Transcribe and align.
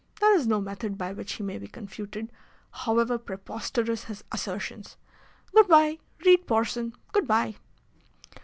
There 0.19 0.35
is 0.35 0.47
no 0.47 0.59
method 0.59 0.97
by 0.97 1.13
which 1.13 1.33
he 1.33 1.43
may 1.43 1.59
be 1.59 1.67
confuted, 1.67 2.31
however 2.71 3.19
preposterous 3.19 4.05
his 4.05 4.23
assertions. 4.31 4.97
Good 5.53 5.67
bye! 5.67 5.99
Read 6.25 6.47
Porson! 6.47 6.95
Goodbye!" 7.11 7.57